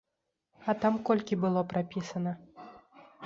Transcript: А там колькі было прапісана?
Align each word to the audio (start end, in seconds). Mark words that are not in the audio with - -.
А 0.71 0.73
там 0.85 0.95
колькі 1.09 1.37
было 1.45 1.61
прапісана? 1.73 2.33